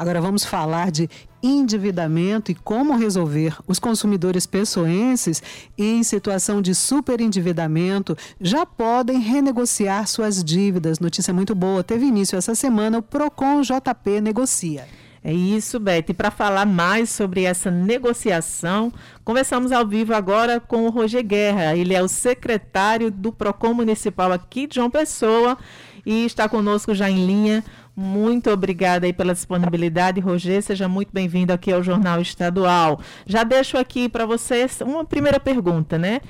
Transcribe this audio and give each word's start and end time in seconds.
Agora 0.00 0.20
vamos 0.20 0.44
falar 0.44 0.92
de 0.92 1.10
endividamento 1.42 2.52
e 2.52 2.54
como 2.54 2.96
resolver. 2.96 3.56
Os 3.66 3.80
consumidores 3.80 4.46
pessoenses 4.46 5.42
em 5.76 6.04
situação 6.04 6.62
de 6.62 6.72
superendividamento 6.72 8.16
já 8.40 8.64
podem 8.64 9.18
renegociar 9.18 10.06
suas 10.06 10.44
dívidas. 10.44 11.00
Notícia 11.00 11.34
muito 11.34 11.52
boa. 11.52 11.82
Teve 11.82 12.06
início 12.06 12.38
essa 12.38 12.54
semana 12.54 12.98
o 12.98 13.02
Procon 13.02 13.60
JP 13.62 14.20
negocia. 14.20 14.86
É 15.24 15.32
isso, 15.32 15.80
Beth. 15.80 16.04
E 16.10 16.14
para 16.14 16.30
falar 16.30 16.64
mais 16.64 17.10
sobre 17.10 17.42
essa 17.42 17.68
negociação, 17.68 18.92
conversamos 19.24 19.72
ao 19.72 19.84
vivo 19.84 20.14
agora 20.14 20.60
com 20.60 20.86
o 20.86 20.90
Roger 20.90 21.26
Guerra. 21.26 21.76
Ele 21.76 21.92
é 21.92 22.00
o 22.00 22.06
secretário 22.06 23.10
do 23.10 23.32
Procon 23.32 23.74
Municipal 23.74 24.30
aqui 24.30 24.68
de 24.68 24.76
João 24.76 24.90
Pessoa 24.90 25.58
e 26.06 26.24
está 26.24 26.48
conosco 26.48 26.94
já 26.94 27.10
em 27.10 27.26
linha. 27.26 27.64
Muito 28.00 28.48
obrigada 28.48 29.06
aí 29.06 29.12
pela 29.12 29.34
disponibilidade, 29.34 30.20
Roger. 30.20 30.62
Seja 30.62 30.86
muito 30.86 31.12
bem-vindo 31.12 31.52
aqui 31.52 31.72
ao 31.72 31.82
Jornal 31.82 32.20
Estadual. 32.20 33.00
Já 33.26 33.42
deixo 33.42 33.76
aqui 33.76 34.08
para 34.08 34.24
vocês 34.24 34.80
uma 34.82 35.04
primeira 35.04 35.40
pergunta, 35.40 35.98
né? 35.98 36.20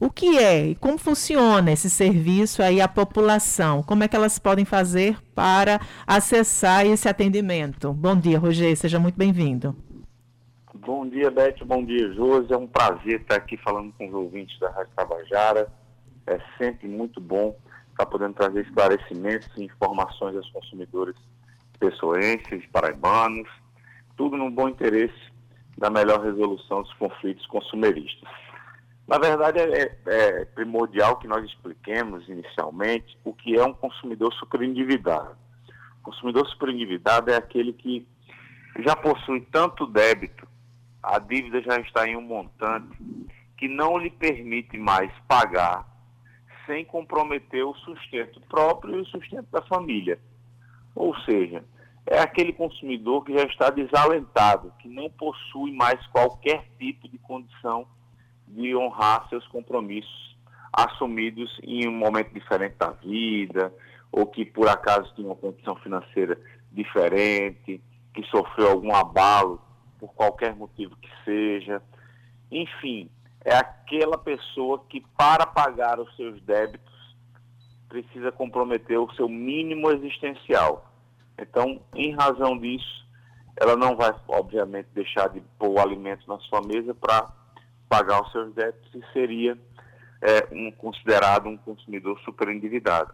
O 0.00 0.10
que 0.10 0.36
é 0.36 0.66
e 0.70 0.74
como 0.74 0.98
funciona 0.98 1.70
esse 1.70 1.88
serviço 1.88 2.60
aí 2.60 2.80
à 2.80 2.88
população? 2.88 3.84
Como 3.84 4.02
é 4.02 4.08
que 4.08 4.16
elas 4.16 4.36
podem 4.36 4.64
fazer 4.64 5.16
para 5.32 5.80
acessar 6.04 6.84
esse 6.86 7.08
atendimento? 7.08 7.92
Bom 7.92 8.16
dia, 8.16 8.36
Roger. 8.36 8.76
Seja 8.76 8.98
muito 8.98 9.16
bem-vindo. 9.16 9.76
Bom 10.74 11.08
dia, 11.08 11.30
Beth. 11.30 11.64
Bom 11.64 11.84
dia, 11.84 12.12
Josi. 12.14 12.52
É 12.52 12.56
um 12.56 12.66
prazer 12.66 13.20
estar 13.20 13.36
aqui 13.36 13.56
falando 13.58 13.92
com 13.96 14.08
os 14.08 14.12
ouvintes 14.12 14.58
da 14.58 14.70
Rádio 14.72 14.90
Tabajara. 14.96 15.68
É 16.26 16.40
sempre 16.58 16.88
muito 16.88 17.20
bom 17.20 17.54
está 18.02 18.06
podendo 18.06 18.34
trazer 18.34 18.64
esclarecimentos 18.64 19.48
e 19.56 19.64
informações 19.64 20.36
aos 20.36 20.50
consumidores 20.50 21.14
pessoenses, 21.78 22.66
paraibanos, 22.72 23.48
tudo 24.16 24.36
no 24.36 24.50
bom 24.50 24.68
interesse 24.68 25.32
da 25.78 25.88
melhor 25.88 26.20
resolução 26.20 26.82
dos 26.82 26.92
conflitos 26.94 27.46
consumeristas. 27.46 28.28
Na 29.06 29.18
verdade, 29.18 29.58
é, 29.60 29.98
é 30.06 30.44
primordial 30.46 31.16
que 31.16 31.26
nós 31.26 31.44
expliquemos 31.44 32.28
inicialmente 32.28 33.18
o 33.24 33.32
que 33.32 33.56
é 33.56 33.64
um 33.64 33.74
consumidor 33.74 34.32
superendividado. 34.34 35.36
O 36.00 36.04
consumidor 36.04 36.46
superendividado 36.48 37.30
é 37.30 37.36
aquele 37.36 37.72
que 37.72 38.06
já 38.80 38.96
possui 38.96 39.40
tanto 39.52 39.86
débito, 39.86 40.46
a 41.02 41.18
dívida 41.18 41.60
já 41.62 41.80
está 41.80 42.06
em 42.06 42.16
um 42.16 42.22
montante 42.22 42.96
que 43.56 43.68
não 43.68 43.98
lhe 43.98 44.10
permite 44.10 44.76
mais 44.78 45.12
pagar 45.28 45.91
sem 46.66 46.84
comprometer 46.84 47.64
o 47.64 47.74
sustento 47.74 48.40
próprio 48.42 48.96
e 48.96 49.00
o 49.00 49.06
sustento 49.06 49.48
da 49.50 49.62
família. 49.62 50.18
Ou 50.94 51.16
seja, 51.20 51.64
é 52.06 52.18
aquele 52.18 52.52
consumidor 52.52 53.24
que 53.24 53.32
já 53.32 53.44
está 53.44 53.70
desalentado, 53.70 54.72
que 54.78 54.88
não 54.88 55.08
possui 55.10 55.72
mais 55.72 56.04
qualquer 56.08 56.68
tipo 56.78 57.08
de 57.08 57.18
condição 57.18 57.86
de 58.48 58.76
honrar 58.76 59.28
seus 59.28 59.46
compromissos 59.48 60.36
assumidos 60.72 61.58
em 61.62 61.88
um 61.88 61.92
momento 61.92 62.32
diferente 62.32 62.76
da 62.76 62.90
vida, 62.90 63.72
ou 64.10 64.26
que 64.26 64.44
por 64.44 64.68
acaso 64.68 65.12
tinha 65.14 65.26
uma 65.26 65.36
condição 65.36 65.76
financeira 65.76 66.38
diferente, 66.70 67.80
que 68.14 68.24
sofreu 68.24 68.70
algum 68.70 68.94
abalo 68.94 69.60
por 69.98 70.12
qualquer 70.14 70.54
motivo 70.54 70.96
que 70.96 71.10
seja. 71.24 71.82
Enfim, 72.50 73.08
é 73.44 73.54
aquela 73.54 74.16
pessoa 74.18 74.84
que, 74.88 75.00
para 75.16 75.46
pagar 75.46 75.98
os 75.98 76.14
seus 76.16 76.40
débitos, 76.42 76.92
precisa 77.88 78.32
comprometer 78.32 78.98
o 78.98 79.12
seu 79.14 79.28
mínimo 79.28 79.90
existencial. 79.90 80.90
Então, 81.38 81.80
em 81.94 82.14
razão 82.14 82.56
disso, 82.56 83.06
ela 83.56 83.76
não 83.76 83.96
vai, 83.96 84.14
obviamente, 84.28 84.88
deixar 84.94 85.28
de 85.28 85.40
pôr 85.58 85.70
o 85.70 85.80
alimento 85.80 86.26
na 86.26 86.38
sua 86.40 86.62
mesa 86.62 86.94
para 86.94 87.30
pagar 87.88 88.22
os 88.22 88.32
seus 88.32 88.54
débitos 88.54 88.94
e 88.94 89.12
seria 89.12 89.58
é, 90.22 90.48
um, 90.54 90.70
considerado 90.70 91.48
um 91.48 91.56
consumidor 91.56 92.18
super 92.20 92.48
endividado. 92.48 93.12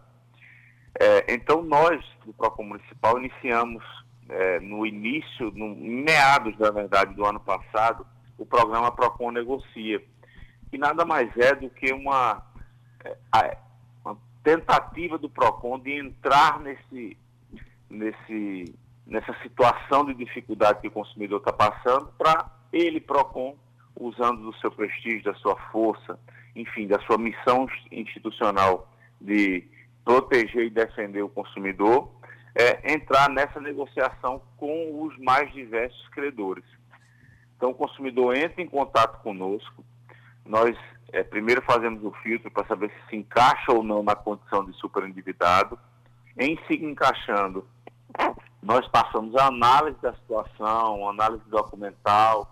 É, 0.99 1.33
então, 1.33 1.61
nós, 1.61 2.03
do 2.25 2.33
Procon 2.33 2.63
Municipal, 2.63 3.17
iniciamos 3.17 3.83
é, 4.29 4.59
no 4.59 4.85
início, 4.85 5.51
no 5.51 5.75
meados, 5.75 6.57
na 6.57 6.71
verdade, 6.71 7.13
do 7.15 7.25
ano 7.25 7.39
passado, 7.39 8.05
o 8.37 8.45
programa 8.45 8.91
Procon 8.91 9.31
Negocia, 9.31 10.01
que 10.69 10.77
nada 10.77 11.05
mais 11.05 11.35
é 11.37 11.55
do 11.55 11.69
que 11.69 11.91
uma, 11.91 12.43
é, 13.03 13.57
uma 14.03 14.17
tentativa 14.43 15.17
do 15.17 15.29
PROCON 15.29 15.79
de 15.79 15.93
entrar 15.93 16.59
nesse, 16.59 17.17
nesse, 17.89 18.75
nessa 19.05 19.33
situação 19.41 20.05
de 20.05 20.13
dificuldade 20.13 20.81
que 20.81 20.87
o 20.87 20.91
consumidor 20.91 21.39
está 21.39 21.51
passando 21.51 22.07
para 22.17 22.49
ele, 22.71 22.99
PROCON, 22.99 23.55
usando 23.95 24.43
do 24.43 24.57
seu 24.59 24.71
prestígio, 24.71 25.23
da 25.23 25.33
sua 25.35 25.55
força, 25.71 26.19
enfim, 26.55 26.87
da 26.87 26.99
sua 27.01 27.17
missão 27.17 27.67
institucional 27.91 28.91
de 29.19 29.67
proteger 30.05 30.65
e 30.65 30.69
defender 30.69 31.21
o 31.21 31.29
consumidor, 31.29 32.09
é, 32.55 32.93
entrar 32.93 33.29
nessa 33.29 33.59
negociação 33.59 34.41
com 34.57 35.03
os 35.03 35.17
mais 35.19 35.51
diversos 35.53 36.07
credores. 36.09 36.63
Então, 37.55 37.71
o 37.71 37.75
consumidor 37.75 38.35
entra 38.35 38.61
em 38.61 38.67
contato 38.67 39.21
conosco, 39.21 39.83
nós 40.49 40.75
é, 41.13 41.23
primeiro 41.23 41.61
fazemos 41.61 42.03
o 42.03 42.11
filtro 42.23 42.49
para 42.49 42.65
saber 42.65 42.89
se 42.89 43.09
se 43.09 43.15
encaixa 43.15 43.71
ou 43.71 43.83
não 43.83 44.01
na 44.01 44.15
condição 44.15 44.65
de 44.65 44.73
superendividado. 44.73 45.77
Em 46.37 46.57
se 46.65 46.73
encaixando, 46.73 47.67
nós 48.61 48.87
passamos 48.87 49.35
a 49.35 49.45
análise 49.45 49.97
da 50.01 50.13
situação, 50.13 51.07
análise 51.07 51.43
documental 51.49 52.51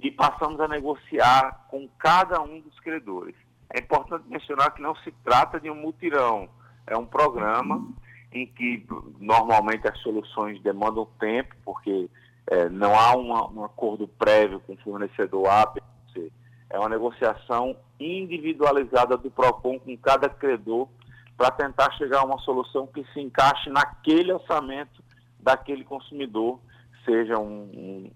e 0.00 0.10
passamos 0.10 0.60
a 0.60 0.68
negociar 0.68 1.66
com 1.68 1.88
cada 1.98 2.40
um 2.40 2.60
dos 2.60 2.78
credores. 2.80 3.34
É 3.74 3.80
importante 3.80 4.24
mencionar 4.28 4.72
que 4.72 4.82
não 4.82 4.94
se 4.96 5.10
trata 5.24 5.58
de 5.58 5.68
um 5.68 5.74
mutirão, 5.74 6.48
é 6.86 6.96
um 6.96 7.06
programa 7.06 7.84
em 8.30 8.46
que 8.46 8.86
normalmente 9.18 9.88
as 9.88 9.98
soluções 9.98 10.60
demandam 10.62 11.06
tempo, 11.18 11.54
porque 11.64 12.08
é, 12.46 12.68
não 12.68 12.98
há 12.98 13.16
uma, 13.16 13.50
um 13.50 13.64
acordo 13.64 14.06
prévio 14.06 14.60
com 14.60 14.74
o 14.74 14.78
fornecedor 14.78 15.48
A, 15.48 15.66
B, 15.66 15.82
C 16.12 16.30
é 16.72 16.78
uma 16.78 16.88
negociação 16.88 17.76
individualizada 18.00 19.16
do 19.18 19.30
PROCON 19.30 19.78
com 19.78 19.96
cada 19.98 20.28
credor 20.28 20.88
para 21.36 21.50
tentar 21.50 21.92
chegar 21.92 22.20
a 22.20 22.24
uma 22.24 22.38
solução 22.38 22.86
que 22.86 23.04
se 23.12 23.20
encaixe 23.20 23.68
naquele 23.68 24.32
orçamento 24.32 25.02
daquele 25.38 25.84
consumidor, 25.84 26.58
seja 27.04 27.38
um, 27.38 28.10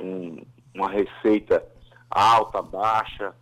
um, 0.00 0.42
uma 0.74 0.90
receita 0.90 1.64
alta, 2.10 2.60
baixa. 2.60 3.34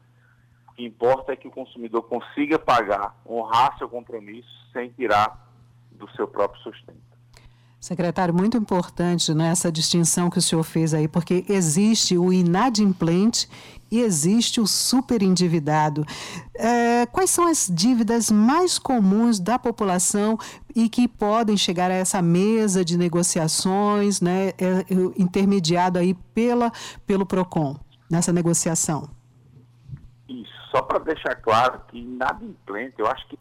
O 0.69 0.75
que 0.75 0.85
importa 0.85 1.33
é 1.33 1.37
que 1.37 1.49
o 1.49 1.53
consumidor 1.53 2.03
consiga 2.03 2.59
pagar, 2.59 3.17
honrar 3.27 3.79
seu 3.79 3.89
compromisso 3.89 4.49
sem 4.75 4.91
tirar 4.91 5.49
do 5.93 6.11
seu 6.11 6.29
próprio 6.29 6.61
sustento. 6.63 7.10
Secretário, 7.81 8.35
muito 8.35 8.59
importante 8.59 9.33
né, 9.33 9.49
essa 9.49 9.73
distinção 9.73 10.29
que 10.29 10.37
o 10.37 10.43
senhor 10.43 10.63
fez 10.63 10.93
aí, 10.93 11.09
porque 11.09 11.47
existe 11.49 12.19
o 12.19 12.31
inadimplente 12.31 13.49
e 13.91 14.01
existe 14.01 14.61
o 14.61 14.67
superendividado. 14.67 16.05
É, 16.55 17.07
quais 17.07 17.31
são 17.31 17.47
as 17.47 17.71
dívidas 17.73 18.31
mais 18.31 18.79
comuns 18.79 19.41
da 19.41 19.59
população 19.59 20.37
e 20.77 20.91
que 20.91 21.09
podem 21.09 21.57
chegar 21.57 21.91
a 21.91 21.95
essa 21.95 22.21
mesa 22.21 22.85
de 22.85 22.99
negociações, 22.99 24.21
né, 24.21 24.49
é, 24.59 24.85
intermediado 25.17 25.99
aí 25.99 26.13
pela, 26.35 26.71
pelo 27.07 27.25
PROCON, 27.25 27.77
nessa 28.11 28.31
negociação? 28.31 29.09
Isso, 30.29 30.53
só 30.71 30.83
para 30.83 30.99
deixar 30.99 31.35
claro 31.37 31.81
que 31.89 31.99
inadimplente, 31.99 32.97
eu 32.99 33.07
acho 33.07 33.27
que 33.27 33.39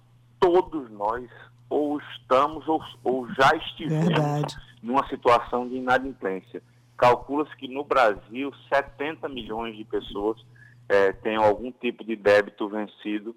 todos 0.50 0.90
nós 0.90 1.30
ou 1.70 2.00
estamos 2.00 2.68
ou, 2.68 2.82
ou 3.04 3.28
já 3.36 3.56
estivemos 3.56 4.08
Verdade. 4.08 4.56
numa 4.82 5.08
situação 5.08 5.68
de 5.70 5.76
inadimplência. 5.76 6.64
Calcula-se 6.98 7.56
que 7.56 7.68
no 7.68 7.84
Brasil 7.84 8.52
70 8.74 9.30
milhões 9.30 9.78
de 9.78 9.86
pessoas 9.86 10.44
é, 10.90 11.14
têm 11.14 11.36
algum 11.36 11.72
tipo 11.72 12.04
de 12.04 12.16
débito 12.16 12.68
vencido 12.68 13.36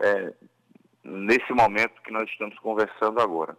é, 0.00 0.32
nesse 1.04 1.52
momento 1.52 2.00
que 2.02 2.10
nós 2.10 2.28
estamos 2.30 2.58
conversando 2.60 3.20
agora. 3.20 3.54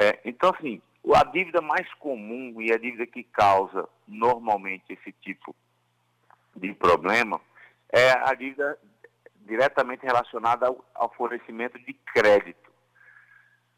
É, 0.00 0.18
então, 0.24 0.50
assim, 0.50 0.82
a 1.14 1.22
dívida 1.22 1.60
mais 1.60 1.86
comum 1.94 2.60
e 2.60 2.72
a 2.72 2.76
dívida 2.76 3.06
que 3.06 3.22
causa 3.22 3.88
normalmente 4.08 4.92
esse 4.92 5.12
tipo 5.22 5.54
de 6.56 6.74
problema 6.74 7.40
é 7.92 8.10
a 8.10 8.34
dívida 8.34 8.76
diretamente 9.46 10.04
relacionada 10.04 10.66
ao, 10.66 10.84
ao 10.94 11.12
fornecimento 11.14 11.78
de 11.78 11.92
crédito. 12.14 12.70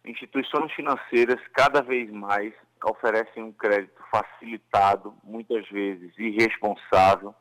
Instituições 0.05 0.72
financeiras 0.72 1.40
cada 1.52 1.81
vez 1.81 2.11
mais 2.11 2.52
oferecem 2.84 3.43
um 3.43 3.52
crédito 3.52 4.02
facilitado, 4.11 5.14
muitas 5.25 5.66
vezes 5.70 6.12
irresponsável, 6.19 7.34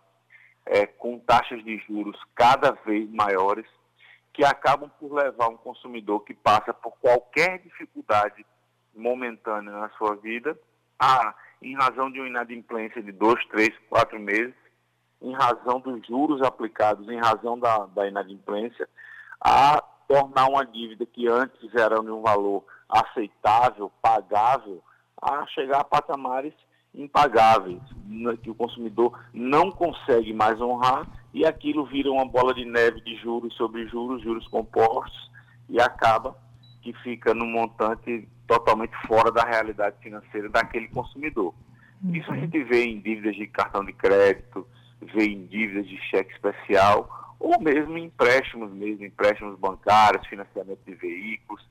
é, 0.65 0.85
com 0.85 1.19
taxas 1.19 1.63
de 1.63 1.77
juros 1.79 2.17
cada 2.33 2.71
vez 2.85 3.09
maiores, 3.09 3.65
que 4.31 4.43
acabam 4.45 4.89
por 4.99 5.13
levar 5.13 5.49
um 5.49 5.57
consumidor 5.57 6.21
que 6.21 6.33
passa 6.33 6.73
por 6.73 6.93
qualquer 6.99 7.59
dificuldade 7.59 8.45
momentânea 8.95 9.71
na 9.71 9.89
sua 9.89 10.15
vida 10.15 10.57
a 10.99 11.35
em 11.61 11.75
razão 11.75 12.11
de 12.11 12.19
uma 12.19 12.27
inadimplência 12.27 13.01
de 13.01 13.11
dois, 13.11 13.43
três, 13.47 13.69
quatro 13.89 14.19
meses, 14.19 14.53
em 15.23 15.33
razão 15.33 15.79
dos 15.79 16.05
juros 16.05 16.41
aplicados, 16.41 17.07
em 17.09 17.17
razão 17.17 17.57
da, 17.57 17.85
da 17.87 18.07
inadimplência, 18.07 18.87
a 19.39 19.81
tornar 20.07 20.47
uma 20.47 20.65
dívida 20.65 21.05
que 21.05 21.27
antes 21.27 21.73
era 21.73 21.95
de 22.01 22.11
um 22.11 22.21
valor 22.21 22.63
aceitável, 22.89 23.91
pagável, 24.01 24.83
a 25.21 25.45
chegar 25.47 25.79
a 25.79 25.83
patamares 25.83 26.53
impagáveis, 26.93 27.81
que 28.43 28.51
o 28.51 28.55
consumidor 28.55 29.17
não 29.33 29.71
consegue 29.71 30.31
mais 30.33 30.61
honrar 30.61 31.07
e 31.33 31.45
aquilo 31.45 31.85
vira 31.85 32.11
uma 32.11 32.25
bola 32.25 32.53
de 32.53 32.65
neve 32.65 33.01
de 33.01 33.15
juros 33.15 33.55
sobre 33.55 33.87
juros, 33.87 34.21
juros 34.21 34.47
compostos 34.49 35.31
e 35.67 35.81
acaba 35.81 36.37
que 36.83 36.93
fica 37.01 37.33
num 37.33 37.47
montante 37.47 38.27
totalmente 38.45 38.93
fora 39.07 39.31
da 39.31 39.43
realidade 39.43 39.95
financeira 40.03 40.49
daquele 40.49 40.87
consumidor. 40.89 41.53
Uhum. 42.03 42.15
Isso 42.15 42.31
a 42.31 42.35
gente 42.35 42.61
vê 42.63 42.83
em 42.85 42.99
dívidas 42.99 43.35
de 43.35 43.47
cartão 43.47 43.83
de 43.83 43.93
crédito, 43.93 44.67
vê 45.03 45.25
em 45.25 45.45
dívidas 45.45 45.87
de 45.87 45.97
cheque 46.09 46.31
especial 46.33 47.35
ou 47.39 47.59
mesmo 47.59 47.97
em 47.97 48.05
empréstimos 48.05 48.71
mesmo, 48.71 49.05
empréstimos 49.05 49.59
bancários, 49.59 50.25
financiamento 50.27 50.79
de 50.85 50.95
veículos. 50.95 51.65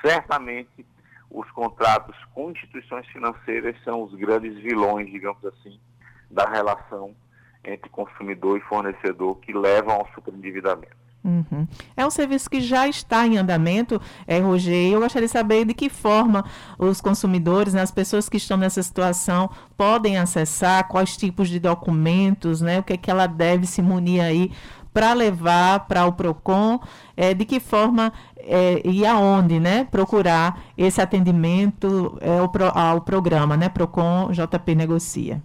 Certamente 0.00 0.86
os 1.30 1.50
contratos 1.50 2.16
com 2.34 2.50
instituições 2.50 3.06
financeiras 3.08 3.76
são 3.84 4.02
os 4.04 4.14
grandes 4.14 4.56
vilões, 4.62 5.10
digamos 5.10 5.44
assim, 5.44 5.78
da 6.30 6.48
relação 6.48 7.14
entre 7.64 7.90
consumidor 7.90 8.56
e 8.56 8.62
fornecedor 8.62 9.38
que 9.40 9.52
levam 9.52 9.96
ao 9.96 10.08
superendividamento. 10.14 11.07
Uhum. 11.24 11.66
É 11.96 12.06
um 12.06 12.10
serviço 12.10 12.48
que 12.48 12.60
já 12.60 12.88
está 12.88 13.26
em 13.26 13.36
andamento, 13.36 14.00
é, 14.26 14.38
Roger. 14.38 14.92
Eu 14.92 15.00
gostaria 15.00 15.26
de 15.26 15.32
saber 15.32 15.64
de 15.64 15.74
que 15.74 15.88
forma 15.88 16.44
os 16.78 17.00
consumidores, 17.00 17.74
né, 17.74 17.82
as 17.82 17.90
pessoas 17.90 18.28
que 18.28 18.36
estão 18.36 18.56
nessa 18.56 18.82
situação, 18.82 19.50
podem 19.76 20.16
acessar, 20.16 20.86
quais 20.88 21.16
tipos 21.16 21.48
de 21.48 21.58
documentos, 21.58 22.60
né, 22.60 22.78
o 22.78 22.82
que, 22.82 22.94
é 22.94 22.96
que 22.96 23.10
ela 23.10 23.26
deve 23.26 23.66
se 23.66 23.82
munir 23.82 24.22
aí 24.22 24.50
para 24.92 25.12
levar 25.12 25.86
para 25.86 26.06
o 26.06 26.12
PROCON, 26.12 26.80
é, 27.16 27.34
de 27.34 27.44
que 27.44 27.60
forma 27.60 28.12
é, 28.38 28.80
e 28.84 29.04
aonde 29.04 29.60
né, 29.60 29.84
procurar 29.84 30.60
esse 30.76 31.00
atendimento 31.00 32.16
é, 32.20 32.38
ao, 32.38 32.50
ao 32.78 33.00
programa, 33.02 33.56
né, 33.56 33.68
PROCON 33.68 34.30
JP 34.32 34.74
Negocia. 34.74 35.42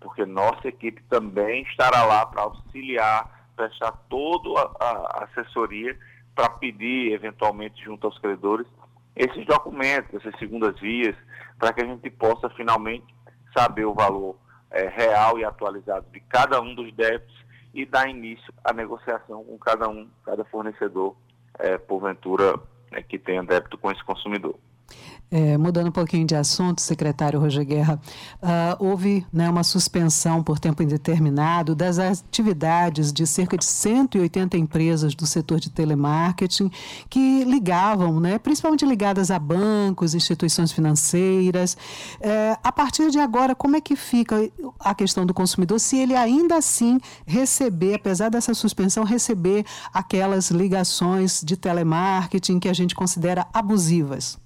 porque 0.00 0.24
nossa 0.24 0.68
equipe 0.68 1.02
também 1.08 1.62
estará 1.62 2.04
lá 2.04 2.26
para 2.26 2.42
auxiliar, 2.42 3.48
prestar 3.54 3.92
toda 4.08 4.60
a 4.80 5.24
assessoria 5.24 5.96
para 6.34 6.48
pedir, 6.48 7.12
eventualmente, 7.12 7.84
junto 7.84 8.06
aos 8.06 8.18
credores, 8.18 8.66
esses 9.20 9.44
documentos, 9.44 10.14
essas 10.14 10.38
segundas 10.38 10.80
vias, 10.80 11.14
para 11.58 11.74
que 11.74 11.82
a 11.82 11.84
gente 11.84 12.08
possa 12.08 12.48
finalmente 12.50 13.14
saber 13.54 13.84
o 13.84 13.92
valor 13.92 14.36
é, 14.70 14.88
real 14.88 15.38
e 15.38 15.44
atualizado 15.44 16.06
de 16.10 16.20
cada 16.20 16.58
um 16.60 16.74
dos 16.74 16.90
débitos 16.94 17.34
e 17.74 17.84
dar 17.84 18.08
início 18.08 18.52
à 18.64 18.72
negociação 18.72 19.44
com 19.44 19.58
cada 19.58 19.88
um, 19.90 20.08
cada 20.24 20.42
fornecedor, 20.46 21.14
é, 21.58 21.76
porventura, 21.76 22.58
é, 22.92 23.02
que 23.02 23.18
tenha 23.18 23.42
débito 23.42 23.76
com 23.76 23.90
esse 23.90 24.02
consumidor. 24.04 24.58
É, 25.32 25.56
mudando 25.56 25.86
um 25.86 25.92
pouquinho 25.92 26.26
de 26.26 26.34
assunto, 26.34 26.80
secretário 26.80 27.38
Roger 27.38 27.64
Guerra, 27.64 28.00
uh, 28.42 28.84
houve 28.84 29.24
né, 29.32 29.48
uma 29.48 29.62
suspensão 29.62 30.42
por 30.42 30.58
tempo 30.58 30.82
indeterminado 30.82 31.72
das 31.72 32.00
atividades 32.00 33.12
de 33.12 33.24
cerca 33.28 33.56
de 33.56 33.64
180 33.64 34.58
empresas 34.58 35.14
do 35.14 35.24
setor 35.28 35.60
de 35.60 35.70
telemarketing 35.70 36.68
que 37.08 37.44
ligavam, 37.44 38.18
né, 38.18 38.40
principalmente 38.40 38.84
ligadas 38.84 39.30
a 39.30 39.38
bancos, 39.38 40.16
instituições 40.16 40.72
financeiras. 40.72 41.76
É, 42.20 42.58
a 42.60 42.72
partir 42.72 43.08
de 43.12 43.20
agora, 43.20 43.54
como 43.54 43.76
é 43.76 43.80
que 43.80 43.94
fica 43.94 44.50
a 44.80 44.96
questão 44.96 45.24
do 45.24 45.32
consumidor 45.32 45.78
se 45.78 45.96
ele 45.96 46.16
ainda 46.16 46.56
assim 46.56 46.98
receber, 47.24 47.94
apesar 47.94 48.30
dessa 48.30 48.52
suspensão, 48.52 49.04
receber 49.04 49.64
aquelas 49.94 50.50
ligações 50.50 51.40
de 51.40 51.56
telemarketing 51.56 52.58
que 52.58 52.68
a 52.68 52.74
gente 52.74 52.96
considera 52.96 53.46
abusivas? 53.52 54.36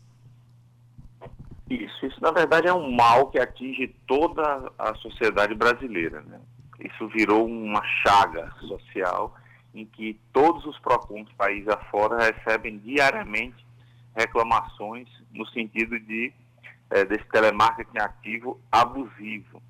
Na 2.24 2.30
verdade 2.30 2.66
é 2.66 2.72
um 2.72 2.90
mal 2.90 3.26
que 3.26 3.38
atinge 3.38 3.86
toda 4.06 4.72
a 4.78 4.94
sociedade 4.94 5.54
brasileira. 5.54 6.22
Né? 6.22 6.40
Isso 6.80 7.06
virou 7.08 7.46
uma 7.46 7.84
chaga 8.02 8.50
social 8.60 9.36
em 9.74 9.84
que 9.84 10.18
todos 10.32 10.64
os 10.64 10.78
PROCONs 10.78 11.30
país 11.36 11.68
afora 11.68 12.32
recebem 12.32 12.78
diariamente 12.78 13.62
reclamações 14.16 15.06
no 15.34 15.46
sentido 15.48 16.00
de 16.00 16.32
é, 16.88 17.04
desse 17.04 17.28
telemarketing 17.28 17.98
ativo 17.98 18.58
abusivo, 18.72 19.62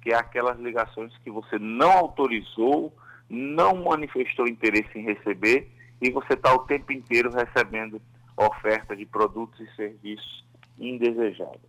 que 0.00 0.10
é 0.10 0.16
aquelas 0.16 0.58
ligações 0.58 1.14
que 1.18 1.30
você 1.30 1.58
não 1.58 1.90
autorizou, 1.90 2.90
não 3.28 3.84
manifestou 3.84 4.48
interesse 4.48 4.98
em 4.98 5.02
receber 5.02 5.70
e 6.00 6.10
você 6.10 6.32
está 6.32 6.54
o 6.54 6.60
tempo 6.60 6.90
inteiro 6.90 7.30
recebendo 7.30 8.00
oferta 8.34 8.96
de 8.96 9.04
produtos 9.04 9.60
e 9.60 9.76
serviços 9.76 10.42
indesejada. 10.78 11.68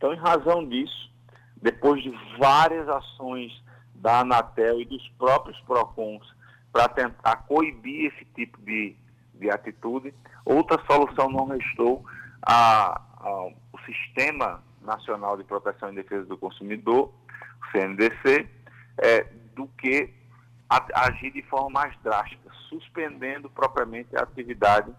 Então, 0.00 0.14
em 0.14 0.16
razão 0.16 0.66
disso, 0.66 1.12
depois 1.60 2.02
de 2.02 2.10
várias 2.38 2.88
ações 2.88 3.52
da 3.94 4.20
Anatel 4.20 4.80
e 4.80 4.86
dos 4.86 5.06
próprios 5.18 5.60
PROCONs 5.60 6.26
para 6.72 6.88
tentar 6.88 7.36
coibir 7.46 8.06
esse 8.06 8.24
tipo 8.34 8.58
de, 8.62 8.96
de 9.34 9.50
atitude, 9.50 10.14
outra 10.42 10.82
solução 10.90 11.28
não 11.28 11.48
restou. 11.48 12.02
A, 12.40 12.98
a, 13.18 13.30
o 13.74 13.78
Sistema 13.84 14.64
Nacional 14.80 15.36
de 15.36 15.44
Proteção 15.44 15.92
e 15.92 15.96
Defesa 15.96 16.24
do 16.24 16.38
Consumidor, 16.38 17.12
o 17.62 17.70
CNDC, 17.70 18.48
é, 18.96 19.26
do 19.54 19.68
que 19.76 20.14
a, 20.66 21.08
agir 21.08 21.30
de 21.30 21.42
forma 21.42 21.68
mais 21.68 21.94
drástica, 22.02 22.50
suspendendo 22.70 23.50
propriamente 23.50 24.16
a 24.16 24.22
atividade 24.22 24.90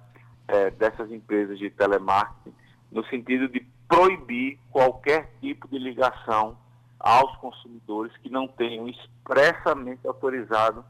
é, 0.48 0.70
dessas 0.70 1.12
empresas 1.12 1.58
de 1.58 1.72
telemarketing 1.72 2.54
no 2.92 3.04
sentido 3.06 3.48
de 3.48 3.71
proibir 3.92 4.58
qualquer 4.72 5.30
tipo 5.42 5.68
de 5.68 5.78
ligação 5.78 6.58
aos 6.98 7.36
consumidores 7.38 8.16
que 8.18 8.30
não 8.30 8.48
tenham 8.48 8.88
expressamente 8.88 10.08
autorizado 10.08 10.86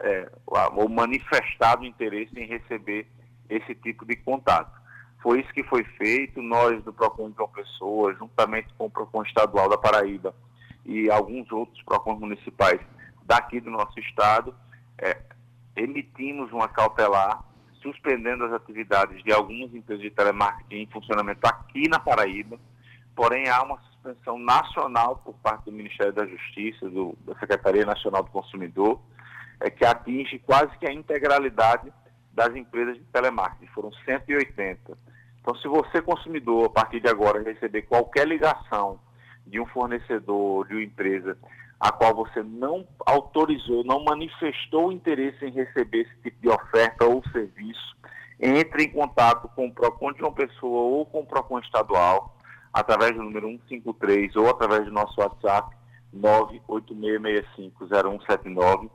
é, 0.00 0.28
ou 0.74 0.88
manifestado 0.88 1.84
interesse 1.84 2.36
em 2.36 2.46
receber 2.46 3.06
esse 3.48 3.72
tipo 3.76 4.04
de 4.04 4.16
contato. 4.16 4.80
Foi 5.22 5.40
isso 5.40 5.52
que 5.52 5.62
foi 5.62 5.84
feito, 5.84 6.42
nós 6.42 6.82
do 6.82 6.92
PROCON 6.92 7.30
de 7.30 7.36
João 7.36 7.48
Pessoa, 7.50 8.14
juntamente 8.14 8.74
com 8.76 8.86
o 8.86 8.90
PROCON 8.90 9.22
estadual 9.22 9.68
da 9.68 9.78
Paraíba 9.78 10.34
e 10.84 11.08
alguns 11.08 11.52
outros 11.52 11.80
PROCONs 11.84 12.18
municipais 12.18 12.80
daqui 13.26 13.60
do 13.60 13.70
nosso 13.70 13.96
estado, 14.00 14.52
é, 14.98 15.16
emitimos 15.76 16.50
uma 16.50 16.66
cautelar 16.66 17.44
suspendendo 17.82 18.44
as 18.44 18.52
atividades 18.52 19.22
de 19.22 19.32
algumas 19.32 19.74
empresas 19.74 20.02
de 20.02 20.10
telemarketing 20.10 20.82
em 20.82 20.86
funcionamento 20.86 21.46
aqui 21.46 21.88
na 21.88 21.98
Paraíba, 21.98 22.58
porém 23.14 23.48
há 23.48 23.62
uma 23.62 23.78
suspensão 23.80 24.38
nacional 24.38 25.16
por 25.16 25.34
parte 25.34 25.64
do 25.64 25.72
Ministério 25.72 26.12
da 26.12 26.26
Justiça, 26.26 26.88
do, 26.88 27.16
da 27.26 27.34
Secretaria 27.38 27.84
Nacional 27.84 28.22
do 28.22 28.30
Consumidor, 28.30 29.00
é, 29.60 29.70
que 29.70 29.84
atinge 29.84 30.38
quase 30.38 30.76
que 30.78 30.86
a 30.86 30.92
integralidade 30.92 31.92
das 32.32 32.54
empresas 32.54 32.96
de 32.96 33.04
telemarketing, 33.04 33.66
foram 33.72 33.92
180. 33.92 34.96
Então, 35.40 35.54
se 35.56 35.68
você, 35.68 36.00
consumidor, 36.00 36.66
a 36.66 36.70
partir 36.70 37.00
de 37.00 37.08
agora, 37.08 37.42
receber 37.42 37.82
qualquer 37.82 38.26
ligação 38.26 39.00
de 39.46 39.60
um 39.60 39.66
fornecedor, 39.66 40.66
de 40.68 40.74
uma 40.74 40.82
empresa, 40.82 41.36
a 41.80 41.90
qual 41.90 42.14
você 42.14 42.42
não 42.42 42.86
autorizou, 43.06 43.82
não 43.84 44.04
manifestou 44.04 44.92
interesse 44.92 45.46
em 45.46 45.50
receber 45.50 46.02
esse 46.02 46.14
tipo 46.22 46.38
de 46.42 46.50
oferta 46.50 47.06
ou 47.06 47.24
serviço, 47.32 47.96
entre 48.38 48.84
em 48.84 48.90
contato 48.90 49.48
com 49.56 49.66
o 49.66 49.72
PROCON 49.72 50.12
de 50.12 50.22
uma 50.22 50.32
pessoa 50.32 50.82
ou 50.82 51.06
com 51.06 51.20
o 51.20 51.26
PROCON 51.26 51.58
estadual, 51.60 52.36
através 52.72 53.14
do 53.14 53.22
número 53.22 53.48
153 53.68 54.36
ou 54.36 54.50
através 54.50 54.84
do 54.84 54.92
nosso 54.92 55.20
WhatsApp 55.20 55.74
986650179, 56.14 58.88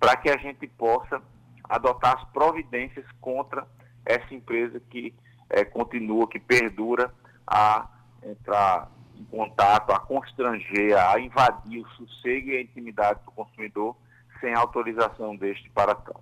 para 0.00 0.16
que 0.16 0.30
a 0.30 0.38
gente 0.38 0.66
possa 0.66 1.22
adotar 1.68 2.18
as 2.18 2.24
providências 2.30 3.04
contra 3.20 3.64
essa 4.04 4.34
empresa 4.34 4.82
que 4.90 5.14
é, 5.48 5.64
continua, 5.64 6.26
que 6.26 6.40
perdura 6.40 7.14
a 7.46 7.88
entrar 8.22 8.90
em 9.22 9.36
contato, 9.36 9.92
a 9.92 10.00
constranger, 10.00 10.96
a 10.96 11.20
invadir 11.20 11.84
o 11.84 11.88
sossego 11.90 12.50
e 12.50 12.56
a 12.56 12.62
intimidade 12.62 13.20
do 13.24 13.30
consumidor 13.30 13.96
sem 14.40 14.52
autorização 14.54 15.36
deste 15.36 15.70
para 15.70 15.94
tal. 15.94 16.20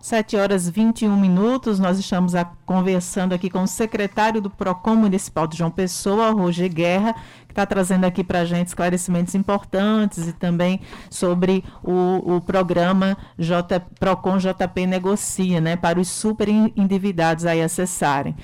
7 0.00 0.36
horas 0.36 0.68
21 0.68 1.16
minutos, 1.16 1.80
nós 1.80 1.98
estamos 1.98 2.34
a, 2.36 2.44
conversando 2.64 3.34
aqui 3.34 3.50
com 3.50 3.64
o 3.64 3.66
secretário 3.66 4.40
do 4.40 4.48
PROCON 4.48 4.94
Municipal 4.94 5.46
de 5.46 5.58
João 5.58 5.72
Pessoa, 5.72 6.30
Roger 6.30 6.72
Guerra, 6.72 7.14
que 7.46 7.52
está 7.52 7.66
trazendo 7.66 8.04
aqui 8.04 8.22
para 8.22 8.40
a 8.40 8.44
gente 8.44 8.68
esclarecimentos 8.68 9.34
importantes 9.34 10.28
e 10.28 10.32
também 10.32 10.80
sobre 11.10 11.64
o, 11.82 12.36
o 12.36 12.40
programa 12.40 13.16
J, 13.36 13.80
PROCON 13.98 14.38
JP 14.38 14.86
Negocia, 14.86 15.60
né, 15.60 15.76
para 15.76 15.98
os 15.98 16.08
super 16.08 16.48
endividados 16.48 17.44
aí 17.44 17.60
acessarem. 17.60 18.36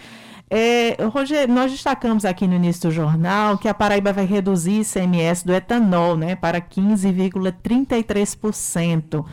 É, 0.56 0.96
Rogério, 1.12 1.52
nós 1.52 1.72
destacamos 1.72 2.24
aqui 2.24 2.46
no 2.46 2.54
início 2.54 2.88
do 2.88 2.94
jornal 2.94 3.58
que 3.58 3.66
a 3.66 3.74
Paraíba 3.74 4.12
vai 4.12 4.24
reduzir 4.24 4.82
ICMS 4.82 5.44
do 5.44 5.52
etanol 5.52 6.16
né, 6.16 6.36
para 6.36 6.60
15,33%. 6.60 9.26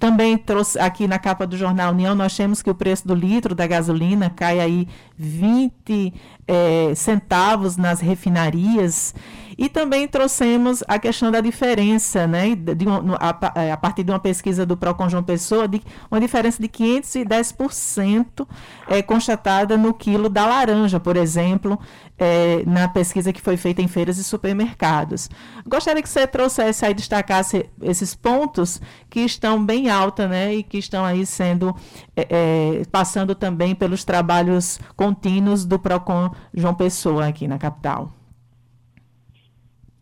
Também 0.00 0.36
trouxe 0.36 0.76
aqui 0.80 1.06
na 1.06 1.16
capa 1.16 1.46
do 1.46 1.56
jornal 1.56 1.92
União, 1.92 2.16
nós 2.16 2.36
temos 2.36 2.60
que 2.60 2.68
o 2.68 2.74
preço 2.74 3.06
do 3.06 3.14
litro 3.14 3.54
da 3.54 3.68
gasolina 3.68 4.28
cai 4.28 4.58
aí 4.58 4.88
20 5.16 6.12
é, 6.48 6.92
centavos 6.96 7.76
nas 7.76 8.00
refinarias. 8.00 9.14
E 9.56 9.68
também 9.68 10.06
trouxemos 10.08 10.82
a 10.88 10.98
questão 10.98 11.30
da 11.30 11.40
diferença, 11.40 12.26
né, 12.26 12.54
de 12.54 12.86
a, 13.20 13.60
é, 13.60 13.72
a, 13.72 13.76
partir 13.76 14.02
de 14.02 14.10
uma 14.10 14.18
pesquisa 14.18 14.66
do 14.66 14.76
Procon 14.76 15.08
João 15.08 15.22
Pessoa, 15.22 15.68
de 15.68 15.82
uma 16.10 16.20
diferença 16.20 16.60
de 16.60 16.68
510% 16.68 18.46
é, 18.88 19.02
constatada 19.02 19.76
no 19.76 19.94
quilo 19.94 20.28
da 20.28 20.46
laranja, 20.46 20.98
por 20.98 21.16
exemplo, 21.16 21.78
é, 22.18 22.62
na 22.66 22.88
pesquisa 22.88 23.32
que 23.32 23.40
foi 23.40 23.56
feita 23.56 23.82
em 23.82 23.88
feiras 23.88 24.18
e 24.18 24.24
supermercados. 24.24 25.30
Gostaria 25.66 26.02
que 26.02 26.08
você 26.08 26.26
trouxesse 26.26 26.84
aí, 26.84 26.94
destacasse 26.94 27.68
esses 27.82 28.14
pontos 28.14 28.80
que 29.08 29.20
estão 29.20 29.64
bem 29.64 29.88
alta, 29.88 30.26
né, 30.28 30.54
e 30.54 30.62
que 30.62 30.78
estão 30.78 31.04
aí 31.04 31.24
sendo, 31.26 31.74
é, 32.16 32.26
é, 32.30 32.82
passando 32.90 33.34
também 33.34 33.74
pelos 33.74 34.04
trabalhos 34.04 34.78
contínuos 34.96 35.64
do 35.64 35.78
Procon 35.78 36.30
João 36.52 36.74
Pessoa 36.74 37.26
aqui 37.26 37.46
na 37.46 37.58
capital. 37.58 38.10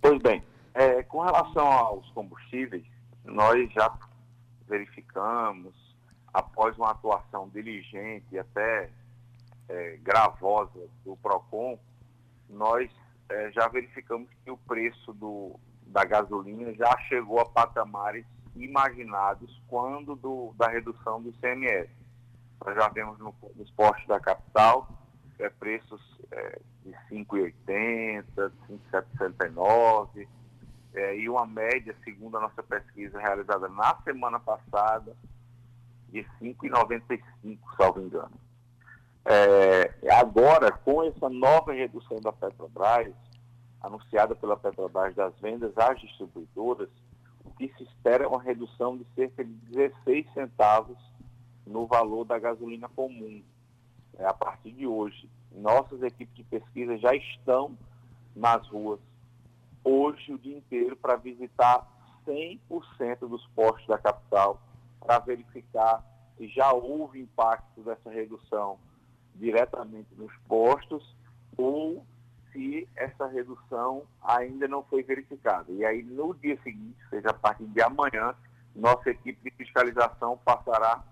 Pois 0.03 0.19
bem, 0.19 0.43
é, 0.75 1.01
com 1.05 1.21
relação 1.21 1.65
aos 1.65 2.11
combustíveis, 2.11 2.85
nós 3.25 3.73
já 3.73 3.97
verificamos, 4.67 5.73
após 6.35 6.77
uma 6.77 6.91
atuação 6.91 7.49
diligente 7.51 8.27
e 8.33 8.39
até 8.41 8.91
é, 9.69 9.97
gravosa 10.03 10.89
do 11.05 11.17
PROCON, 11.19 11.79
nós 12.51 12.91
é, 13.29 13.53
já 13.53 13.69
verificamos 13.69 14.29
que 14.43 14.51
o 14.51 14.57
preço 14.57 15.13
do, 15.13 15.55
da 15.87 16.05
gasolina 16.05 16.75
já 16.75 16.99
chegou 17.09 17.39
a 17.39 17.45
patamares 17.45 18.27
imaginados 18.57 19.63
quando 19.69 20.17
do, 20.17 20.53
da 20.59 20.67
redução 20.67 21.23
do 21.23 21.29
ICMS. 21.29 21.89
Nós 22.67 22.75
já 22.75 22.89
vemos 22.89 23.21
no, 23.21 23.33
nos 23.55 23.71
postos 23.71 24.09
da 24.09 24.19
capital 24.19 24.89
é, 25.39 25.49
preços 25.49 26.03
é, 26.33 26.61
de 26.85 26.93
5,80, 27.11 28.53
5,79, 28.93 30.27
é, 30.95 31.17
e 31.17 31.29
uma 31.29 31.47
média, 31.47 31.95
segundo 32.05 32.37
a 32.37 32.41
nossa 32.41 32.63
pesquisa 32.63 33.19
realizada 33.19 33.69
na 33.69 33.97
semana 34.03 34.39
passada, 34.39 35.17
de 36.09 36.25
5,95, 36.41 37.59
salvo 37.77 38.01
engano. 38.01 38.33
É, 39.25 40.13
agora, 40.15 40.71
com 40.71 41.03
essa 41.05 41.29
nova 41.29 41.73
redução 41.73 42.21
da 42.21 42.33
Petrobras, 42.33 43.15
anunciada 43.81 44.35
pela 44.35 44.57
Petrobras 44.57 45.15
das 45.15 45.33
vendas 45.41 45.77
às 45.79 46.01
distribuidoras, 46.01 46.89
o 47.45 47.51
que 47.53 47.73
se 47.77 47.85
espera 47.85 48.25
é 48.25 48.27
uma 48.27 48.43
redução 48.43 48.97
de 48.97 49.07
cerca 49.15 49.45
de 49.45 49.53
16 49.71 50.33
centavos 50.35 50.99
no 51.67 51.87
valor 51.87 52.25
da 52.25 52.39
gasolina 52.39 52.89
comum 52.89 53.43
é, 54.19 54.27
a 54.27 54.35
partir 54.35 54.73
de 54.73 54.87
hoje. 54.87 55.29
Nossas 55.55 56.03
equipes 56.03 56.35
de 56.35 56.45
pesquisa 56.45 56.97
já 56.99 57.15
estão 57.15 57.77
nas 58.35 58.67
ruas 58.69 59.01
hoje 59.85 60.33
o 60.33 60.39
dia 60.39 60.57
inteiro 60.57 60.97
para 60.97 61.17
visitar 61.17 61.87
100% 62.27 63.29
dos 63.29 63.47
postos 63.49 63.87
da 63.87 63.99
capital 63.99 64.61
para 65.01 65.19
verificar 65.19 66.05
se 66.37 66.49
já 66.49 66.73
houve 66.73 67.21
impacto 67.21 67.83
dessa 67.83 68.11
redução 68.11 68.79
diretamente 69.35 70.09
nos 70.17 70.33
postos 70.49 71.17
ou 71.57 72.05
se 72.53 72.89
essa 72.95 73.27
redução 73.27 74.03
ainda 74.23 74.69
não 74.69 74.83
foi 74.85 75.03
verificada. 75.03 75.73
E 75.73 75.85
aí, 75.85 76.03
no 76.03 76.35
dia 76.35 76.59
seguinte, 76.63 76.99
seja 77.09 77.31
a 77.31 77.35
partir 77.35 77.65
de 77.65 77.83
amanhã, 77.83 78.35
nossa 78.75 79.11
equipe 79.11 79.51
de 79.51 79.57
fiscalização 79.57 80.39
passará 80.45 81.03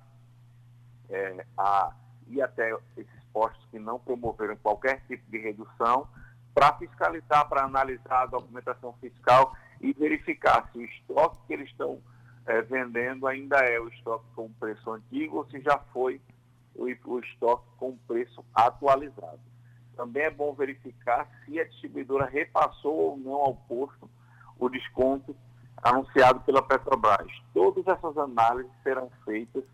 é, 1.09 1.47
a 1.57 1.95
ir 2.29 2.43
até 2.43 2.71
esses 2.97 3.20
postos 3.33 3.65
que 3.71 3.79
não 3.79 3.99
promoveram 3.99 4.57
qualquer 4.57 5.01
tipo 5.07 5.31
de 5.31 5.39
redução 5.39 6.07
para 6.55 6.75
fiscalizar, 6.75 7.49
para 7.49 7.65
analisar 7.65 8.23
a 8.23 8.27
documentação 8.27 8.93
fiscal 9.01 9.55
e 9.81 9.93
verificar 9.93 10.69
se 10.73 10.79
o 10.79 10.83
estoque 10.83 11.39
que 11.47 11.53
eles 11.53 11.71
estão 11.71 12.01
é, 12.47 12.63
vendendo 12.63 13.27
ainda 13.27 13.57
é 13.59 13.79
o 13.79 13.89
estoque 13.89 14.25
com 14.35 14.51
preço 14.53 14.91
antigo 14.91 15.39
ou 15.39 15.47
se 15.47 15.61
já 15.61 15.79
foi 15.93 16.21
o, 16.75 16.85
o 16.85 17.19
estoque 17.21 17.67
com 17.77 17.97
preço 18.07 18.45
atualizado. 18.55 19.41
Também 19.97 20.25
é 20.25 20.31
bom 20.31 20.55
verificar 20.55 21.29
se 21.45 21.61
a 21.61 21.65
distribuidora 21.65 22.27
repassou 22.27 22.95
ou 22.95 23.17
não 23.17 23.35
ao 23.35 23.55
posto 23.55 24.11
o 24.59 24.69
desconto 24.69 25.37
anunciado 25.83 26.41
pela 26.41 26.63
Petrobras. 26.63 27.31
Todas 27.55 27.87
essas 27.87 28.17
análises 28.17 28.73
serão 28.83 29.11
feitas 29.25 29.65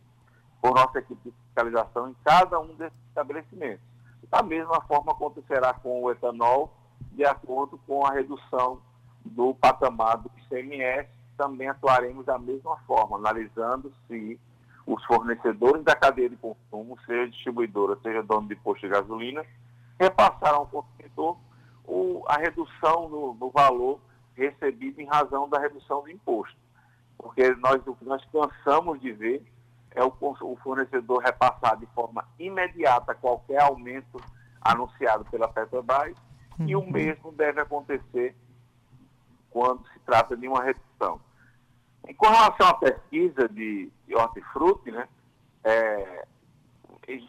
por 0.67 0.75
nossa 0.75 0.99
equipe 0.99 1.21
de 1.25 1.37
fiscalização 1.45 2.11
em 2.11 2.17
cada 2.25 2.59
um 2.59 2.75
desses 2.75 2.99
estabelecimentos. 3.09 3.85
Da 4.29 4.43
mesma 4.43 4.81
forma 4.83 5.13
acontecerá 5.13 5.73
com 5.75 6.03
o 6.03 6.11
etanol, 6.11 6.75
de 7.13 7.25
acordo 7.25 7.79
com 7.87 8.05
a 8.05 8.11
redução 8.11 8.81
do 9.25 9.55
patamar 9.55 10.19
do 10.19 10.29
ICMS, 10.39 11.09
também 11.37 11.69
atuaremos 11.69 12.27
da 12.27 12.37
mesma 12.37 12.77
forma, 12.79 13.17
analisando 13.17 13.93
se 14.09 14.41
os 14.85 15.05
fornecedores 15.05 15.85
da 15.85 15.95
cadeia 15.95 16.29
de 16.29 16.37
consumo, 16.37 16.99
seja 17.07 17.31
distribuidora, 17.31 17.97
seja 18.03 18.23
dono 18.25 18.49
de 18.49 18.57
posto 18.57 18.81
de 18.81 18.89
gasolina, 18.89 19.45
repassaram 20.01 20.59
ao 20.59 20.67
consumidor 20.67 21.37
a 22.27 22.39
redução 22.39 23.09
no, 23.09 23.51
valor 23.51 24.01
recebido 24.35 25.01
em 25.01 25.07
razão 25.07 25.49
da 25.49 25.61
redução 25.61 26.03
do 26.03 26.11
imposto. 26.11 26.57
Porque 27.17 27.55
nós, 27.55 27.81
nós 28.03 28.25
cansamos 28.33 29.01
de 29.01 29.13
ver 29.13 29.47
é 29.97 30.05
o, 30.05 30.13
o 30.21 30.57
fornecedor 30.57 31.23
repassar 31.23 31.77
de 31.79 31.87
forma 31.87 32.25
imediata 32.39 33.15
qualquer 33.15 33.63
aumento 33.63 34.21
anunciado 34.61 35.25
pela 35.25 35.49
Petrobras 35.49 36.15
uhum. 36.61 36.69
e 36.69 36.77
o 36.77 36.81
uhum. 36.81 36.91
mesmo 36.93 37.33
deve 37.33 37.63
acontecer 37.63 38.37
quando 39.51 39.83
se 39.89 39.99
trata 40.01 40.37
de 40.37 40.47
uma 40.47 40.63
redução. 40.63 41.19
Em 42.07 42.15
com 42.15 42.27
relação 42.27 42.69
à 42.69 42.75
pesquisa 42.75 43.49
de, 43.49 43.91
de 44.07 44.15
hortifruti, 44.15 44.91
né, 44.91 45.09
é, 45.65 46.27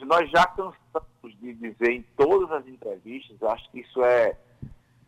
nós 0.06 0.30
já 0.30 0.46
cansamos 0.46 1.40
de 1.40 1.54
dizer 1.54 1.92
em 1.92 2.02
todas 2.18 2.52
as 2.52 2.68
entrevistas, 2.68 3.42
acho 3.44 3.72
que 3.72 3.80
isso 3.80 4.04
é, 4.04 4.38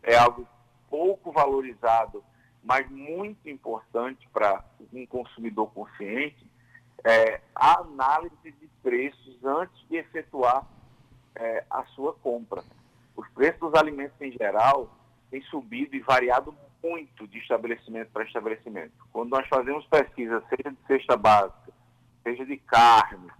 é 0.02 0.16
algo 0.16 0.48
pouco 0.88 1.30
valorizado, 1.30 2.24
mas 2.64 2.90
muito 2.90 3.48
importante 3.50 4.26
para 4.32 4.64
um 4.92 5.06
consumidor 5.06 5.70
consciente, 5.72 6.49
é, 7.04 7.40
a 7.54 7.80
análise 7.80 8.34
de 8.44 8.68
preços 8.82 9.44
antes 9.44 9.88
de 9.88 9.96
efetuar 9.96 10.66
é, 11.34 11.64
a 11.70 11.84
sua 11.86 12.12
compra. 12.14 12.62
Os 13.16 13.28
preços 13.30 13.60
dos 13.60 13.74
alimentos 13.74 14.20
em 14.20 14.32
geral 14.32 14.90
têm 15.30 15.42
subido 15.42 15.94
e 15.94 16.00
variado 16.00 16.54
muito 16.82 17.26
de 17.26 17.38
estabelecimento 17.38 18.10
para 18.10 18.24
estabelecimento. 18.24 18.92
Quando 19.12 19.30
nós 19.30 19.46
fazemos 19.48 19.84
pesquisa, 19.86 20.42
seja 20.48 20.70
de 20.70 20.86
cesta 20.86 21.16
básica, 21.16 21.72
seja 22.22 22.44
de 22.44 22.56
carne, 22.56 23.30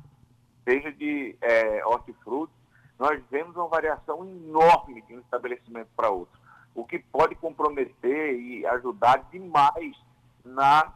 seja 0.64 0.93
de 0.93 1.37
é, 1.40 1.85
hortifruti, 1.85 2.52
nós 2.99 3.23
vemos 3.31 3.57
uma 3.57 3.69
variação 3.69 4.25
enorme 4.26 5.00
de 5.02 5.17
um 5.17 5.21
estabelecimento 5.21 5.88
para 5.97 6.11
outro, 6.11 6.38
o 6.75 6.85
que 6.85 6.99
pode 6.99 7.35
comprometer 7.35 8.38
e 8.38 8.67
ajudar 8.67 9.26
demais 9.31 9.97
na 10.45 10.93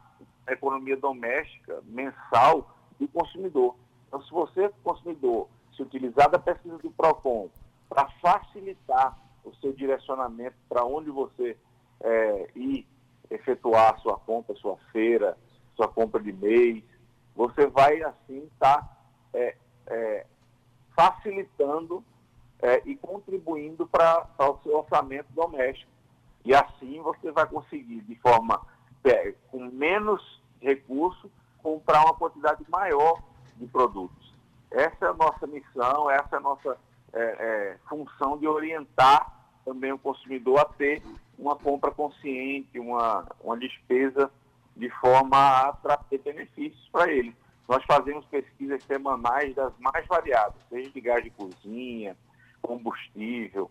economia 0.48 0.96
doméstica 0.96 1.82
mensal 1.86 2.74
do 2.98 3.08
consumidor. 3.08 3.76
Então, 4.08 4.22
se 4.22 4.30
você, 4.30 4.70
consumidor, 4.82 5.48
se 5.74 5.82
utilizar 5.82 6.30
da 6.30 6.38
pesquisa 6.38 6.78
do 6.78 6.90
PROCON 6.90 7.48
para 7.88 8.08
facilitar 8.20 9.18
o 9.44 9.54
seu 9.56 9.72
direcionamento 9.72 10.56
para 10.68 10.84
onde 10.84 11.10
você 11.10 11.56
é, 12.00 12.50
ir 12.54 12.86
efetuar 13.30 13.94
a 13.94 13.98
sua 13.98 14.18
compra, 14.18 14.54
sua 14.56 14.76
feira, 14.92 15.36
sua 15.76 15.88
compra 15.88 16.22
de 16.22 16.32
mês, 16.32 16.82
você 17.34 17.66
vai 17.66 18.02
assim 18.02 18.44
estar 18.52 18.82
tá, 18.82 18.96
é, 19.32 19.56
é, 19.86 20.26
facilitando 20.94 22.04
e 22.86 22.96
contribuindo 22.96 23.86
para 23.86 24.26
o 24.38 24.58
seu 24.62 24.78
orçamento 24.78 25.26
doméstico. 25.34 25.90
E 26.46 26.54
assim 26.54 26.98
você 27.02 27.30
vai 27.30 27.46
conseguir, 27.46 28.00
de 28.02 28.14
forma 28.16 28.58
é, 29.04 29.34
com 29.50 29.64
menos 29.66 30.42
recurso, 30.61 31.30
comprar 31.62 32.02
uma 32.04 32.14
quantidade 32.14 32.64
maior 32.68 33.23
de 33.56 33.66
produtos. 33.66 34.34
Essa 34.70 35.06
é 35.06 35.08
a 35.08 35.14
nossa 35.14 35.46
missão, 35.46 36.11
essa 36.11 36.37
é 36.37 36.37
a 36.37 36.40
nossa 36.40 36.76
é, 37.12 37.23
é, 37.23 37.78
função 37.88 38.37
de 38.38 38.46
orientar 38.46 39.32
também 39.64 39.92
o 39.92 39.99
consumidor 39.99 40.61
a 40.61 40.64
ter 40.64 41.02
uma 41.38 41.56
compra 41.56 41.90
consciente, 41.90 42.78
uma, 42.78 43.26
uma 43.42 43.56
despesa 43.56 44.30
de 44.76 44.90
forma 44.90 45.37
a 45.37 45.73
trazer 45.73 46.18
benefícios 46.18 46.88
para 46.90 47.11
ele. 47.11 47.34
Nós 47.68 47.82
fazemos 47.84 48.25
pesquisas 48.26 48.82
semanais 48.84 49.54
das 49.54 49.73
mais 49.78 50.06
variadas, 50.06 50.61
seja 50.68 50.90
de 50.90 51.00
gás 51.00 51.25
de 51.25 51.30
cozinha, 51.30 52.16
combustível, 52.61 53.70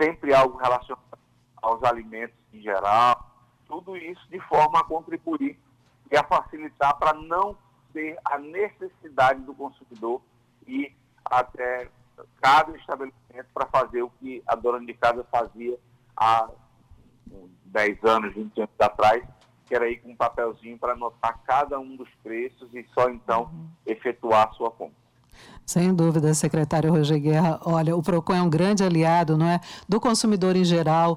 sempre 0.00 0.34
algo 0.34 0.58
relacionado 0.58 1.18
aos 1.62 1.82
alimentos 1.84 2.34
em 2.52 2.60
geral, 2.60 3.19
tudo 3.70 3.96
isso 3.96 4.20
de 4.28 4.40
forma 4.40 4.80
a 4.80 4.84
contribuir 4.84 5.56
e 6.10 6.16
a 6.16 6.24
facilitar 6.24 6.98
para 6.98 7.14
não 7.14 7.56
ter 7.92 8.18
a 8.24 8.36
necessidade 8.36 9.40
do 9.42 9.54
consumidor 9.54 10.20
ir 10.66 10.94
até 11.24 11.88
cada 12.42 12.76
estabelecimento 12.76 13.46
para 13.54 13.66
fazer 13.66 14.02
o 14.02 14.10
que 14.10 14.42
a 14.46 14.56
dona 14.56 14.84
de 14.84 14.92
casa 14.94 15.24
fazia 15.30 15.78
há 16.16 16.50
10 17.66 18.04
anos, 18.04 18.34
20 18.34 18.58
anos 18.60 18.74
atrás, 18.80 19.22
que 19.66 19.74
era 19.74 19.88
ir 19.88 19.98
com 19.98 20.10
um 20.10 20.16
papelzinho 20.16 20.76
para 20.76 20.94
anotar 20.94 21.40
cada 21.46 21.78
um 21.78 21.96
dos 21.96 22.08
preços 22.24 22.68
e 22.74 22.84
só 22.92 23.08
então 23.08 23.44
uhum. 23.44 23.68
efetuar 23.86 24.48
a 24.48 24.52
sua 24.52 24.70
compra. 24.70 25.00
Sem 25.64 25.94
dúvida, 25.94 26.34
secretário 26.34 26.90
Roger 26.90 27.20
Guerra. 27.20 27.60
Olha, 27.64 27.94
o 27.94 28.02
PROCON 28.02 28.34
é 28.34 28.42
um 28.42 28.50
grande 28.50 28.82
aliado, 28.82 29.38
não 29.38 29.46
é? 29.46 29.60
Do 29.88 30.00
consumidor 30.00 30.56
em 30.56 30.64
geral, 30.64 31.16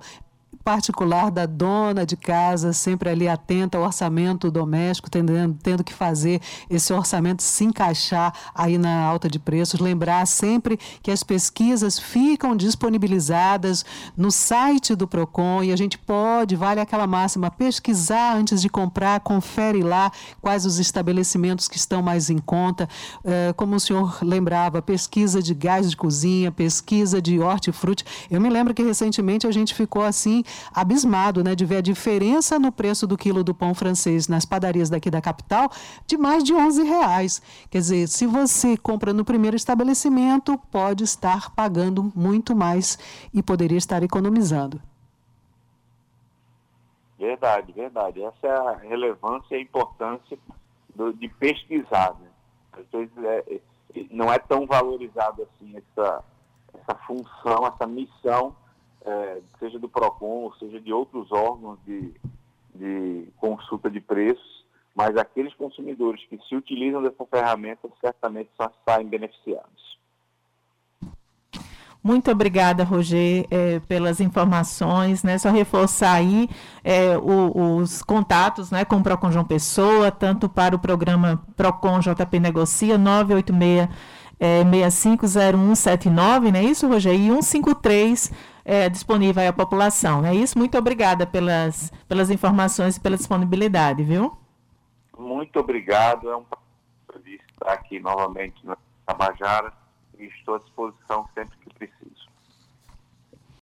particular 0.63 1.29
da 1.29 1.45
dona 1.45 2.05
de 2.05 2.15
casa, 2.15 2.71
sempre 2.71 3.09
ali 3.09 3.27
atenta 3.27 3.77
ao 3.77 3.83
orçamento 3.83 4.49
doméstico, 4.49 5.09
tendo, 5.09 5.33
tendo 5.61 5.83
que 5.83 5.93
fazer 5.93 6.41
esse 6.69 6.93
orçamento 6.93 7.43
se 7.43 7.65
encaixar 7.65 8.33
aí 8.55 8.77
na 8.77 9.03
alta 9.03 9.29
de 9.29 9.39
preços. 9.39 9.79
Lembrar 9.79 10.25
sempre 10.25 10.79
que 11.01 11.11
as 11.11 11.23
pesquisas 11.23 11.99
ficam 11.99 12.55
disponibilizadas 12.55 13.85
no 14.15 14.31
site 14.31 14.95
do 14.95 15.07
PROCON 15.07 15.63
e 15.63 15.71
a 15.71 15.75
gente 15.75 15.97
pode, 15.97 16.55
vale 16.55 16.79
aquela 16.79 17.05
máxima, 17.05 17.51
pesquisar 17.51 18.35
antes 18.35 18.61
de 18.61 18.69
comprar, 18.69 19.19
confere 19.19 19.81
lá 19.81 20.11
quais 20.41 20.65
os 20.65 20.79
estabelecimentos 20.79 21.67
que 21.67 21.77
estão 21.77 22.01
mais 22.01 22.29
em 22.29 22.37
conta. 22.37 22.87
É, 23.23 23.53
como 23.53 23.75
o 23.75 23.79
senhor 23.79 24.17
lembrava, 24.21 24.81
pesquisa 24.81 25.41
de 25.41 25.53
gás 25.53 25.89
de 25.89 25.97
cozinha, 25.97 26.51
pesquisa 26.51 27.21
de 27.21 27.39
hortifruti. 27.39 28.05
Eu 28.31 28.39
me 28.39 28.49
lembro 28.49 28.73
que 28.73 28.83
recentemente 28.83 29.45
a 29.45 29.51
gente 29.51 29.73
ficou 29.73 30.03
assim 30.03 30.43
abismado 30.73 31.43
né, 31.43 31.55
de 31.55 31.65
ver 31.65 31.77
a 31.77 31.81
diferença 31.81 32.59
no 32.59 32.71
preço 32.71 33.05
do 33.05 33.17
quilo 33.17 33.43
do 33.43 33.53
pão 33.53 33.73
francês 33.73 34.27
nas 34.27 34.45
padarias 34.45 34.89
daqui 34.89 35.09
da 35.09 35.21
capital 35.21 35.69
de 36.05 36.17
mais 36.17 36.43
de 36.43 36.53
11 36.53 36.83
reais. 36.83 37.41
Quer 37.69 37.79
dizer, 37.79 38.07
se 38.07 38.25
você 38.25 38.77
compra 38.77 39.13
no 39.13 39.25
primeiro 39.25 39.55
estabelecimento, 39.55 40.57
pode 40.71 41.03
estar 41.03 41.51
pagando 41.51 42.11
muito 42.15 42.55
mais 42.55 42.97
e 43.33 43.41
poderia 43.41 43.77
estar 43.77 44.03
economizando. 44.03 44.81
Verdade, 47.17 47.71
verdade. 47.71 48.21
Essa 48.21 48.47
é 48.47 48.51
a 48.51 48.75
relevância 48.77 49.55
e 49.55 49.59
a 49.59 49.61
importância 49.61 50.37
do, 50.93 51.13
de 51.13 51.29
pesquisar. 51.29 52.15
Né? 52.19 52.83
Vezes 52.91 53.17
é, 53.23 53.61
não 54.11 54.31
é 54.31 54.39
tão 54.39 54.65
valorizado 54.65 55.43
assim 55.43 55.77
essa, 55.77 56.23
essa 56.73 56.95
função, 57.05 57.67
essa 57.67 57.87
missão 57.87 58.55
é, 59.05 59.41
seja 59.59 59.79
do 59.79 59.89
PROCON, 59.89 60.51
seja 60.59 60.79
de 60.79 60.93
outros 60.93 61.31
órgãos 61.31 61.79
de, 61.85 62.13
de 62.75 63.27
consulta 63.37 63.89
de 63.89 63.99
preços, 63.99 64.63
mas 64.95 65.17
aqueles 65.17 65.53
consumidores 65.55 66.23
que 66.25 66.37
se 66.47 66.55
utilizam 66.55 67.01
dessa 67.01 67.25
ferramenta 67.25 67.89
certamente 67.99 68.49
só 68.55 68.71
saem 68.85 69.07
beneficiados. 69.07 69.93
Muito 72.03 72.29
obrigada, 72.29 72.83
Roger, 72.83 73.45
é, 73.49 73.79
pelas 73.87 74.19
informações, 74.19 75.23
né? 75.23 75.37
Só 75.37 75.49
reforçar 75.49 76.15
aí 76.15 76.49
é, 76.83 77.17
o, 77.17 77.77
os 77.77 78.01
contatos 78.01 78.69
né, 78.69 78.83
com 78.83 78.97
o 78.97 79.03
Procon 79.03 79.31
João 79.31 79.45
Pessoa, 79.45 80.11
tanto 80.11 80.49
para 80.49 80.75
o 80.75 80.79
programa 80.79 81.41
Procon 81.55 82.01
JP 82.01 82.39
Negocia, 82.41 82.97
986 82.97 83.87
é, 84.37 84.63
650179, 84.65 86.51
não 86.51 86.59
é 86.59 86.63
isso, 86.63 86.87
Roger? 86.89 87.13
E 87.13 87.29
153 87.29 88.31
é, 88.65 88.89
disponível 88.89 89.47
à 89.47 89.53
população. 89.53 90.25
É 90.25 90.33
isso? 90.33 90.57
Muito 90.57 90.77
obrigada 90.77 91.25
pelas, 91.25 91.91
pelas 92.07 92.29
informações 92.29 92.97
e 92.97 92.99
pela 92.99 93.17
disponibilidade, 93.17 94.03
viu? 94.03 94.35
Muito 95.17 95.59
obrigado. 95.59 96.29
É 96.29 96.35
um 96.35 96.45
prazer 97.07 97.39
estar 97.51 97.73
aqui 97.73 97.99
novamente 97.99 98.65
na 98.65 98.77
Tabajara 99.05 99.73
e 100.17 100.25
estou 100.25 100.55
à 100.55 100.59
disposição 100.59 101.27
sempre 101.33 101.57
que 101.57 101.73
preciso. 101.73 102.02